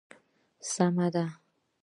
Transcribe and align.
سمه 0.71 1.07
ده. 1.13 1.25